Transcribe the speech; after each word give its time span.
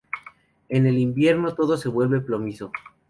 En 0.69 0.87
el 0.87 0.97
invierno 0.97 1.53
todo 1.53 1.77
se 1.77 1.87
vuelve 1.87 2.21
plomizo. 2.21 2.71